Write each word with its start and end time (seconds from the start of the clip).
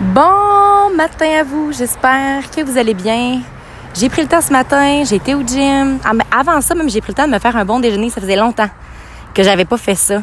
Bon 0.00 0.96
matin 0.96 1.28
à 1.40 1.42
vous, 1.42 1.72
j'espère 1.72 2.50
que 2.50 2.62
vous 2.62 2.78
allez 2.78 2.94
bien. 2.94 3.42
J'ai 3.94 4.08
pris 4.08 4.22
le 4.22 4.28
temps 4.28 4.40
ce 4.40 4.50
matin, 4.50 5.04
j'ai 5.04 5.16
été 5.16 5.34
au 5.34 5.42
gym. 5.42 5.98
Ah, 6.02 6.12
avant 6.30 6.62
ça, 6.62 6.74
même, 6.74 6.88
j'ai 6.88 7.02
pris 7.02 7.10
le 7.10 7.16
temps 7.16 7.26
de 7.26 7.32
me 7.32 7.38
faire 7.38 7.54
un 7.54 7.66
bon 7.66 7.80
déjeuner. 7.80 8.08
Ça 8.08 8.18
faisait 8.18 8.36
longtemps 8.36 8.70
que 9.34 9.42
j'avais 9.42 9.66
pas 9.66 9.76
fait 9.76 9.94
ça. 9.94 10.22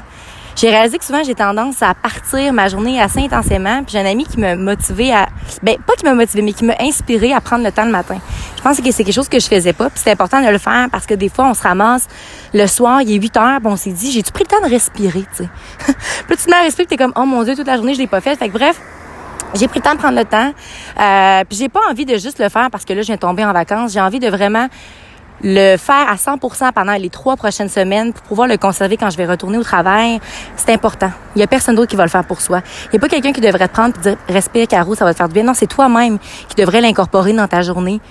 J'ai 0.56 0.72
réalisé 0.72 0.98
que 0.98 1.06
souvent, 1.06 1.22
j'ai 1.24 1.36
tendance 1.36 1.84
à 1.84 1.94
partir 1.94 2.52
ma 2.54 2.70
journée 2.70 3.00
assez 3.00 3.20
intensément. 3.20 3.84
Puis 3.84 3.92
j'ai 3.92 4.00
un 4.00 4.10
ami 4.10 4.26
qui 4.26 4.40
m'a 4.40 4.56
motivé 4.56 5.14
à... 5.14 5.28
Ben, 5.62 5.78
pas 5.86 5.94
qui 5.94 6.06
m'a 6.06 6.16
motivé, 6.16 6.42
mais 6.42 6.54
qui 6.54 6.66
m'a 6.66 6.76
inspiré 6.80 7.32
à 7.32 7.40
prendre 7.40 7.64
le 7.64 7.72
temps 7.72 7.86
le 7.86 7.92
matin. 7.92 8.18
Je 8.56 8.64
pense 8.64 8.82
que 8.82 8.92
c'est 8.92 9.04
quelque 9.04 9.14
chose 9.14 9.30
que 9.30 9.40
je 9.40 9.46
faisais 9.46 9.74
pas. 9.74 9.92
Puis 9.92 10.02
c'est 10.04 10.10
important 10.10 10.42
de 10.42 10.50
le 10.50 10.58
faire 10.58 10.88
parce 10.92 11.06
que 11.06 11.14
des 11.14 11.30
fois, 11.30 11.48
on 11.52 11.54
se 11.54 11.62
ramasse 11.62 12.08
le 12.52 12.66
soir, 12.66 13.04
il 13.04 13.12
est 13.12 13.22
8 13.22 13.38
heures, 13.38 13.60
puis 13.60 13.72
on 13.72 13.76
s'est 13.76 13.92
dit, 13.92 14.12
j'ai-tu 14.12 14.32
pris 14.32 14.46
le 14.46 14.50
temps 14.50 14.68
de 14.68 14.72
respirer, 14.72 15.26
tu 15.38 15.44
sais? 15.44 15.50
puis 16.28 16.36
tu 16.36 16.46
te 16.48 16.52
à 16.52 16.64
respirer, 16.64 16.88
t'es 16.88 16.98
comme, 16.98 17.14
oh 17.16 17.26
mon 17.26 17.44
Dieu, 17.44 17.56
toute 17.56 17.68
la 17.68 17.76
journée, 17.76 17.94
je 17.94 18.00
l'ai 18.00 18.08
pas 18.08 18.22
fait. 18.22 18.36
Fait 18.36 18.50
que 18.50 18.54
bref, 18.54 18.82
j'ai 19.54 19.68
pris 19.68 19.80
le 19.80 19.84
temps 19.84 19.94
de 19.94 20.00
prendre 20.00 20.18
le 20.18 20.26
temps. 20.26 20.52
Euh, 21.00 21.44
puis 21.48 21.58
j'ai 21.58 21.70
pas 21.70 21.82
envie 21.90 22.06
de 22.06 22.18
juste 22.18 22.40
le 22.40 22.50
faire 22.50 22.70
parce 22.72 22.86
que 22.86 22.94
là, 22.94 23.02
je 23.02 23.08
viens 23.08 23.18
tomber 23.18 23.46
en 23.46 23.54
vacances. 23.54 23.94
J'ai 23.94 24.02
envie 24.02 24.20
de 24.20 24.30
vraiment 24.30 24.68
le 25.44 25.78
faire 25.78 26.10
à 26.10 26.16
100% 26.16 26.72
pendant 26.74 26.94
les 26.94 27.10
trois 27.10 27.36
prochaines 27.36 27.70
semaines 27.70 28.14
pour 28.14 28.24
pouvoir 28.24 28.48
le 28.48 28.58
conserver 28.58 28.98
quand 28.98 29.10
je 29.10 29.18
vais 29.18 29.26
retourner 29.26 29.58
au 29.58 29.64
travail, 29.64 30.20
c'est 30.56 30.74
important. 30.74 31.12
Il 31.36 31.40
y 31.40 31.44
a 31.44 31.48
personne 31.48 31.76
d'autre 31.76 31.90
qui 31.90 31.96
va 31.96 32.04
le 32.04 32.10
faire 32.10 32.26
pour 32.26 32.42
soi. 32.42 32.62
Il 32.86 32.90
n'y 32.94 32.98
a 32.98 33.00
pas 33.00 33.10
quelqu'un 33.10 33.32
qui 33.32 33.42
devrait 33.42 33.68
te 33.68 33.74
prendre 33.74 33.96
et 33.98 34.02
dire 34.02 34.18
respire 34.28 34.68
Caro, 34.68 34.96
ça 34.96 35.06
va 35.06 35.14
te 35.14 35.18
faire 35.18 35.28
du 35.28 35.34
bien. 35.34 35.44
Non, 35.44 35.54
c'est 35.54 35.68
toi-même 35.68 36.18
qui 36.48 36.56
devrais 36.56 36.82
l'incorporer 36.82 37.34
dans 37.34 37.48
ta 37.48 37.62
journée. 37.62 38.02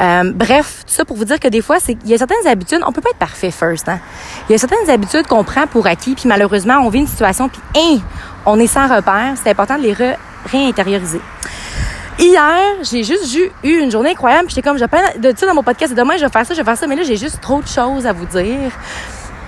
Euh, 0.00 0.32
bref, 0.34 0.84
tout 0.86 0.94
ça 0.94 1.04
pour 1.04 1.16
vous 1.16 1.26
dire 1.26 1.38
que 1.38 1.48
des 1.48 1.60
fois, 1.60 1.76
c'est 1.78 1.98
il 2.04 2.10
y 2.10 2.14
a 2.14 2.18
certaines 2.18 2.46
habitudes, 2.46 2.80
on 2.86 2.92
peut 2.92 3.02
pas 3.02 3.10
être 3.10 3.18
parfait 3.18 3.50
first. 3.50 3.88
Hein? 3.88 3.98
Il 4.48 4.52
y 4.52 4.54
a 4.54 4.58
certaines 4.58 4.88
habitudes 4.88 5.26
qu'on 5.26 5.44
prend 5.44 5.66
pour 5.66 5.86
acquis, 5.86 6.14
puis 6.14 6.26
malheureusement, 6.26 6.78
on 6.82 6.88
vit 6.88 7.00
une 7.00 7.06
situation, 7.06 7.50
puis 7.50 7.60
hein, 7.76 7.98
on 8.46 8.58
est 8.58 8.66
sans 8.66 8.88
repère. 8.88 9.34
C'est 9.42 9.50
important 9.50 9.76
de 9.76 9.82
les 9.82 9.92
réintérioriser. 10.46 11.20
Hier, 12.18 12.76
j'ai 12.82 13.02
juste 13.02 13.34
eu 13.34 13.78
une 13.78 13.90
journée 13.90 14.10
incroyable. 14.10 14.48
J'étais 14.48 14.62
comme, 14.62 14.78
j'ai 14.78 14.86
plein 14.86 15.02
de 15.18 15.32
ça 15.36 15.46
dans 15.46 15.54
mon 15.54 15.62
podcast. 15.62 15.94
Demain, 15.94 16.16
je 16.16 16.24
vais 16.24 16.30
faire 16.30 16.46
ça, 16.46 16.54
je 16.54 16.58
vais 16.60 16.64
faire 16.64 16.76
ça. 16.76 16.86
Mais 16.86 16.94
là, 16.94 17.02
j'ai 17.02 17.16
juste 17.16 17.40
trop 17.40 17.60
de 17.60 17.66
choses 17.66 18.06
à 18.06 18.12
vous 18.12 18.26
dire. 18.26 18.70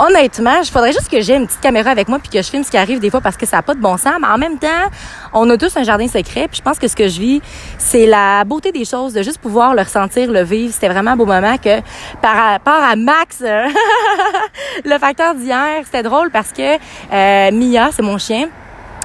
Honnêtement, 0.01 0.57
il 0.61 0.69
faudrait 0.69 0.93
juste 0.93 1.09
que 1.09 1.21
j'ai 1.21 1.37
une 1.37 1.47
petite 1.47 1.61
caméra 1.61 1.91
avec 1.91 2.09
moi 2.09 2.19
puis 2.19 2.29
que 2.29 2.43
je 2.43 2.51
filme 2.51 2.65
ce 2.65 2.71
qui 2.71 2.77
arrive 2.77 2.99
des 2.99 3.11
fois 3.11 3.21
parce 3.21 3.37
que 3.37 3.47
ça 3.47 3.59
n'a 3.59 3.63
pas 3.63 3.75
de 3.75 3.81
bon 3.81 3.97
sens. 3.97 4.15
Mais 4.21 4.27
en 4.27 4.39
même 4.39 4.59
temps, 4.59 4.91
on 5.33 5.49
a 5.51 5.57
tous 5.57 5.77
un 5.77 5.85
jardin 5.85 6.09
secret. 6.09 6.49
Puis 6.49 6.57
je 6.57 6.63
pense 6.63 6.81
que 6.81 6.89
ce 6.89 6.97
que 6.97 7.07
je 7.07 7.21
vis, 7.21 7.43
c'est 7.79 8.07
la 8.07 8.43
beauté 8.45 8.73
des 8.73 8.85
choses, 8.85 9.13
de 9.13 9.23
juste 9.23 9.39
pouvoir 9.39 9.75
le 9.75 9.83
ressentir, 9.83 10.29
le 10.33 10.43
vivre. 10.43 10.73
C'était 10.75 10.89
vraiment 10.89 11.13
un 11.13 11.17
beau 11.17 11.27
moment 11.27 11.57
que 11.59 11.81
par 12.21 12.35
rapport 12.35 12.83
à 12.83 12.97
Max, 12.97 13.41
le 14.85 14.99
facteur 14.99 15.37
d'hier, 15.37 15.83
c'était 15.85 16.03
drôle 16.03 16.31
parce 16.31 16.51
que 16.51 16.75
euh, 17.13 17.51
Mia, 17.53 17.91
c'est 17.93 18.03
mon 18.03 18.19
chien, 18.19 18.49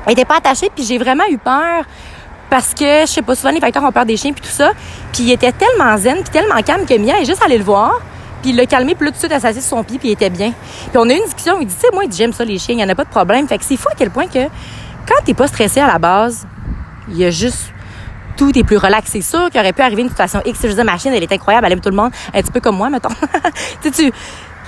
elle 0.09 0.13
était 0.13 0.25
pas 0.25 0.37
attachée 0.37 0.69
puis 0.73 0.83
j'ai 0.83 0.97
vraiment 0.97 1.23
eu 1.29 1.37
peur 1.37 1.85
parce 2.49 2.73
que 2.73 3.01
je 3.01 3.05
sais 3.05 3.21
pas 3.21 3.35
souvent 3.35 3.51
les 3.51 3.59
facteurs 3.59 3.83
ont 3.83 3.91
peur 3.91 4.05
des 4.05 4.17
chiens 4.17 4.33
puis 4.33 4.41
tout 4.41 4.53
ça 4.53 4.71
puis 5.13 5.23
il 5.23 5.31
était 5.31 5.51
tellement 5.51 5.97
zen 5.97 6.21
puis 6.21 6.29
tellement 6.29 6.61
calme 6.61 6.85
que 6.85 6.97
Mia 6.97 7.19
est 7.19 7.25
juste 7.25 7.43
allée 7.43 7.57
le 7.57 7.63
voir 7.63 8.01
puis 8.41 8.51
il 8.51 8.55
l'a 8.55 8.65
calmé 8.65 8.95
puis 8.95 9.05
là 9.05 9.11
tout 9.11 9.17
de 9.17 9.29
suite 9.29 9.43
elle 9.43 9.53
sur 9.53 9.61
son 9.61 9.83
pied 9.83 9.99
puis 9.99 10.09
il 10.09 10.11
était 10.13 10.29
bien 10.29 10.53
puis 10.89 10.97
on 10.97 11.09
a 11.09 11.13
eu 11.13 11.17
une 11.17 11.25
discussion 11.25 11.57
il 11.61 11.67
dit 11.67 11.75
tu 11.75 11.81
sais 11.81 11.93
moi 11.93 12.03
j'aime 12.11 12.33
ça 12.33 12.43
les 12.43 12.57
chiens 12.57 12.75
il 12.75 12.81
y 12.81 12.83
en 12.83 12.89
a 12.89 12.95
pas 12.95 13.05
de 13.05 13.09
problème 13.09 13.47
fait 13.47 13.57
que 13.57 13.65
c'est 13.65 13.77
fou 13.77 13.87
à 13.91 13.95
quel 13.95 14.09
point 14.09 14.27
que 14.27 14.45
quand 15.07 15.23
t'es 15.25 15.33
pas 15.33 15.47
stressé 15.47 15.79
à 15.79 15.87
la 15.87 15.99
base 15.99 16.47
il 17.09 17.17
y 17.17 17.25
a 17.25 17.29
juste 17.29 17.71
tout 18.39 18.57
est 18.57 18.63
plus 18.63 18.77
relax. 18.77 19.11
C'est 19.11 19.21
sûr 19.21 19.49
qu'il 19.49 19.59
aurait 19.59 19.73
pu 19.73 19.81
arriver 19.81 20.01
une 20.01 20.09
situation 20.09 20.41
X. 20.45 20.59
Je 20.63 20.67
disais, 20.69 20.83
ma 20.85 20.97
chienne, 20.97 21.13
elle 21.13 21.23
est 21.23 21.31
incroyable, 21.31 21.67
elle 21.67 21.73
aime 21.73 21.81
tout 21.81 21.89
le 21.89 21.95
monde, 21.97 22.11
un 22.33 22.41
petit 22.41 22.51
peu 22.51 22.61
comme 22.61 22.77
moi, 22.77 22.89
mettons. 22.89 23.09
tu 23.81 23.91
tu, 23.91 24.11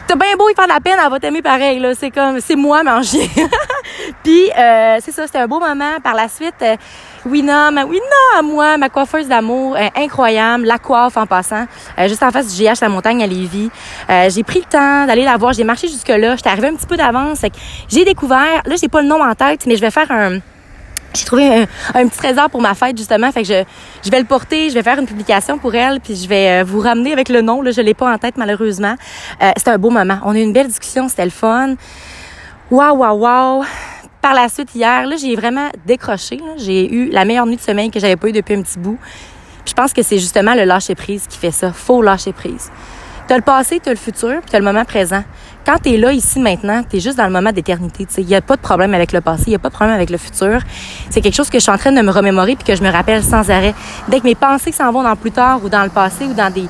t'as 0.08 0.16
bien 0.16 0.36
beau 0.38 0.50
y 0.50 0.54
faire 0.54 0.66
de 0.66 0.74
la 0.74 0.82
peine, 0.82 0.98
elle 1.02 1.10
va 1.10 1.20
t'aimer 1.20 1.42
pareil, 1.42 1.80
là. 1.80 1.96
C'est 1.96 2.12
comme, 2.12 2.42
c'est 2.42 2.58
moi, 2.58 2.82
chien. 3.02 3.28
Puis, 4.24 4.50
euh, 4.58 4.98
c'est 5.02 5.12
ça, 5.12 5.26
c'était 5.26 5.40
un 5.40 5.48
beau 5.48 5.60
moment. 5.60 6.00
Par 6.04 6.14
la 6.14 6.28
suite, 6.28 6.56
euh, 6.62 6.76
Wina, 7.26 7.72
ma 7.72 7.86
Wina 7.86 8.02
à 8.38 8.42
moi, 8.42 8.78
ma 8.78 8.90
coiffeuse 8.90 9.28
d'amour, 9.28 9.76
euh, 9.76 9.88
incroyable, 9.96 10.66
la 10.66 10.80
coiffe 10.80 11.18
en 11.18 11.26
passant, 11.26 11.66
euh, 12.00 12.08
juste 12.08 12.24
en 12.24 12.32
face 12.32 12.56
du 12.56 12.64
GH 12.64 12.82
La 12.82 12.90
Montagne 12.90 13.22
à 13.24 13.28
Lévis. 13.28 13.70
Euh, 14.10 14.30
j'ai 14.30 14.44
pris 14.44 14.60
le 14.60 14.66
temps 14.66 15.06
d'aller 15.06 15.24
la 15.24 15.38
voir, 15.38 15.54
j'ai 15.54 15.64
marché 15.64 15.88
jusque-là, 15.88 16.36
j'étais 16.36 16.50
arrivée 16.50 16.70
un 16.70 16.76
petit 16.76 16.88
peu 16.88 16.98
d'avance. 16.98 17.42
J'ai 17.90 18.06
découvert, 18.06 18.62
là, 18.66 18.76
j'ai 18.80 18.88
pas 18.88 19.02
le 19.02 19.08
nom 19.08 19.24
en 19.24 19.36
tête, 19.36 19.66
mais 19.68 19.76
je 19.76 19.82
vais 19.82 19.92
faire 19.92 20.10
un 20.12 20.40
j'ai 21.14 21.26
trouvé 21.26 21.68
un, 21.94 22.08
petit 22.08 22.18
trésor 22.18 22.50
pour 22.50 22.62
ma 22.62 22.74
fête 22.74 22.98
justement. 22.98 23.30
Fait 23.34 23.42
que 23.42 23.48
je, 23.50 23.64
je 24.02 24.10
vais 24.10 24.20
le 24.20 24.26
porter 24.26 24.70
je 24.70 24.76
vais 24.76 24.82
faire 24.82 24.98
une 24.98 25.06
publication 25.06 25.58
pour 25.58 25.76
elle 25.76 26.00
puis 26.00 26.16
je 26.16 26.26
vais 26.26 26.64
vous 26.64 26.80
ramener 26.80 27.12
avec 27.12 27.28
le 27.28 27.42
nom 27.42 27.62
là. 27.62 27.72
Je 27.72 27.82
l'ai 27.82 27.94
pas 27.94 28.10
en 28.10 28.18
tête 28.18 28.38
malheureusement. 28.38 28.96
Euh, 29.44 29.52
c'était 29.58 29.72
un 29.72 29.78
beau 29.78 29.90
moment. 29.90 30.20
On 30.24 30.34
a 30.34 30.38
eu 30.38 30.42
une 30.42 30.54
belle 30.54 30.68
discussion 30.68 31.10
c'était 31.10 31.26
le 31.26 31.32
fun. 31.32 31.76
Waouh 32.72 32.96
waouh 32.96 33.18
waouh 33.18 33.66
par 34.22 34.34
la 34.34 34.48
suite, 34.50 34.74
hier, 34.76 35.08
là, 35.08 35.16
j'ai 35.16 35.36
vraiment 35.36 35.70
décroché. 35.86 36.40
J'ai 36.58 36.92
eu 36.94 37.10
la 37.10 37.26
meilleure 37.26 37.46
nuit 37.46 37.56
de 37.56 37.62
sommeil 37.62 37.90
que 37.90 38.00
j'avais 38.00 38.16
pas 38.16 38.30
eu 38.30 38.32
depuis 38.32 38.56
un 38.56 38.62
petit 38.62 38.80
bout. 38.80 38.98
je 39.66 39.74
pense 39.74 39.94
que 39.94 40.02
c'est 40.02 40.18
justement 40.18 40.54
le 40.54 40.64
lâcher 40.64 40.96
prise 40.96 41.28
qui 41.28 41.38
fait 41.38 41.52
ça. 41.52 41.72
Faut 41.72 42.02
lâcher 42.02 42.34
prise. 42.34 42.72
T'as 43.28 43.38
le 43.38 43.44
passé, 43.44 43.80
t'as 43.82 43.92
le 43.92 43.98
futur, 43.98 44.42
puis 44.42 44.52
t'as 44.52 44.60
le 44.60 44.66
moment 44.66 44.84
présent. 44.84 45.24
Quand 45.66 45.78
t'es 45.78 45.98
là, 45.98 46.12
ici, 46.12 46.40
maintenant, 46.40 46.84
t'es 46.84 47.00
juste 47.00 47.18
dans 47.18 47.26
le 47.26 47.32
moment 47.32 47.52
d'éternité. 47.52 48.06
Il 48.18 48.26
n'y 48.26 48.36
a 48.36 48.42
pas 48.42 48.56
de 48.56 48.62
problème 48.62 48.94
avec 48.94 49.12
le 49.12 49.22
passé, 49.22 49.44
il 49.48 49.50
n'y 49.52 49.56
a 49.56 49.60
pas 49.60 49.70
de 49.70 49.74
problème 49.74 49.96
avec 49.96 50.10
le 50.10 50.18
futur. 50.18 50.60
C'est 51.10 51.22
quelque 51.22 51.36
chose 51.36 51.50
que 51.50 51.58
je 51.58 51.64
suis 51.64 51.72
en 51.72 51.78
train 51.78 51.92
de 51.92 52.02
me 52.02 52.12
remémorer 52.12 52.56
puis 52.56 52.66
que 52.66 52.76
je 52.76 52.84
me 52.84 52.92
rappelle 52.92 53.24
sans 53.24 53.50
arrêt. 53.50 53.74
Dès 54.10 54.20
que 54.20 54.26
mes 54.26 54.36
pensées 54.36 54.72
s'en 54.72 54.92
vont 54.92 55.04
dans 55.04 55.12
le 55.12 55.16
plus 55.16 55.32
tard 55.32 55.64
ou 55.64 55.70
dans 55.70 55.84
le 55.84 55.90
passé 55.90 56.26
ou 56.26 56.34
dans 56.34 56.52
des 56.52 56.66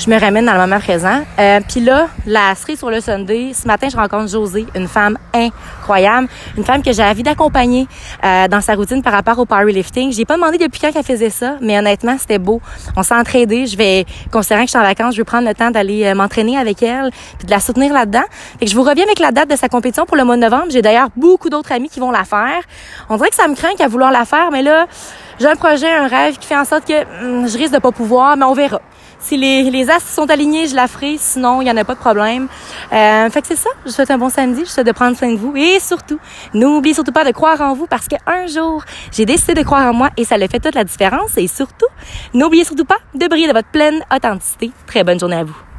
je 0.00 0.08
me 0.08 0.18
ramène 0.18 0.46
dans 0.46 0.54
le 0.54 0.60
moment 0.60 0.80
présent. 0.80 1.20
Euh, 1.38 1.60
Puis 1.68 1.80
là, 1.80 2.08
la 2.26 2.54
cerise 2.54 2.78
sur 2.78 2.90
le 2.90 3.02
Sunday, 3.02 3.52
ce 3.52 3.66
matin, 3.66 3.88
je 3.90 3.96
rencontre 3.96 4.30
Josée, 4.30 4.64
une 4.74 4.88
femme 4.88 5.18
incroyable, 5.34 6.26
une 6.56 6.64
femme 6.64 6.82
que 6.82 6.90
j'ai 6.90 7.02
envie 7.02 7.22
d'accompagner 7.22 7.86
euh, 8.24 8.48
dans 8.48 8.62
sa 8.62 8.74
routine 8.76 9.02
par 9.02 9.12
rapport 9.12 9.38
au 9.38 9.44
powerlifting. 9.44 10.10
J'ai 10.10 10.24
pas 10.24 10.36
demandé 10.36 10.56
depuis 10.56 10.80
quand 10.80 10.90
qu'elle 10.90 11.04
faisait 11.04 11.28
ça, 11.28 11.56
mais 11.60 11.78
honnêtement, 11.78 12.16
c'était 12.18 12.38
beau. 12.38 12.62
On 12.96 13.02
s'est 13.02 13.14
entraidé. 13.14 13.66
Je 13.66 13.76
vais, 13.76 14.06
considérant 14.32 14.62
que 14.62 14.68
je 14.68 14.70
suis 14.70 14.78
en 14.78 14.82
vacances, 14.82 15.14
je 15.14 15.20
vais 15.20 15.24
prendre 15.24 15.46
le 15.46 15.54
temps 15.54 15.70
d'aller 15.70 16.06
euh, 16.06 16.14
m'entraîner 16.14 16.56
avec 16.56 16.82
elle, 16.82 17.10
puis 17.36 17.44
de 17.44 17.50
la 17.50 17.60
soutenir 17.60 17.92
là-dedans. 17.92 18.24
Fait 18.58 18.64
que 18.64 18.70
je 18.70 18.76
vous 18.76 18.82
reviens 18.82 19.04
avec 19.04 19.18
la 19.18 19.32
date 19.32 19.50
de 19.50 19.56
sa 19.56 19.68
compétition 19.68 20.06
pour 20.06 20.16
le 20.16 20.24
mois 20.24 20.36
de 20.36 20.40
novembre. 20.40 20.68
J'ai 20.70 20.82
d'ailleurs 20.82 21.08
beaucoup 21.14 21.50
d'autres 21.50 21.72
amis 21.72 21.90
qui 21.90 22.00
vont 22.00 22.10
la 22.10 22.24
faire. 22.24 22.62
On 23.10 23.16
dirait 23.18 23.28
que 23.28 23.36
ça 23.36 23.46
me 23.48 23.54
craint 23.54 23.74
qu'à 23.76 23.88
vouloir 23.88 24.10
la 24.10 24.24
faire, 24.24 24.50
mais 24.50 24.62
là, 24.62 24.86
j'ai 25.38 25.46
un 25.48 25.56
projet, 25.56 25.92
un 25.92 26.06
rêve 26.06 26.38
qui 26.38 26.46
fait 26.46 26.56
en 26.56 26.64
sorte 26.64 26.86
que 26.86 27.02
hum, 27.22 27.46
je 27.46 27.58
risque 27.58 27.74
de 27.74 27.78
pas 27.78 27.92
pouvoir, 27.92 28.38
mais 28.38 28.46
on 28.46 28.54
verra. 28.54 28.80
Si 29.20 29.36
les, 29.36 29.70
les 29.70 29.90
astres 29.90 30.10
sont 30.10 30.30
alignés, 30.30 30.66
je 30.66 30.74
la 30.74 30.88
ferai. 30.88 31.16
Sinon, 31.18 31.60
il 31.60 31.64
n'y 31.64 31.70
en 31.70 31.76
a 31.76 31.84
pas 31.84 31.94
de 31.94 32.00
problème. 32.00 32.48
Euh, 32.92 33.30
fait 33.30 33.42
que 33.42 33.48
c'est 33.48 33.56
ça. 33.56 33.70
Je 33.84 33.90
vous 33.90 33.94
souhaite 33.94 34.10
un 34.10 34.18
bon 34.18 34.30
samedi. 34.30 34.60
Je 34.60 34.64
vous 34.64 34.70
souhaite 34.70 34.86
de 34.86 34.92
prendre 34.92 35.16
soin 35.16 35.32
de 35.32 35.38
vous. 35.38 35.54
Et 35.56 35.78
surtout, 35.78 36.18
n'oubliez 36.54 36.94
surtout 36.94 37.12
pas 37.12 37.24
de 37.24 37.30
croire 37.30 37.60
en 37.60 37.74
vous 37.74 37.86
parce 37.86 38.08
qu'un 38.08 38.46
jour, 38.46 38.84
j'ai 39.12 39.26
décidé 39.26 39.54
de 39.54 39.62
croire 39.62 39.90
en 39.90 39.94
moi 39.94 40.10
et 40.16 40.24
ça 40.24 40.38
le 40.38 40.48
fait 40.48 40.60
toute 40.60 40.74
la 40.74 40.84
différence. 40.84 41.36
Et 41.36 41.46
surtout, 41.46 41.88
n'oubliez 42.34 42.64
surtout 42.64 42.84
pas 42.84 42.98
de 43.14 43.26
briller 43.28 43.48
de 43.48 43.52
votre 43.52 43.68
pleine 43.68 44.02
authenticité. 44.14 44.72
Très 44.86 45.04
bonne 45.04 45.20
journée 45.20 45.36
à 45.36 45.44
vous. 45.44 45.69